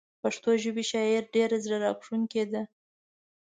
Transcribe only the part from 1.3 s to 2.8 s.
ډيره زړه راښکونکي ده